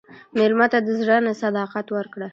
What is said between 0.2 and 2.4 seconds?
مېلمه ته د زړه نه صداقت ورکړه.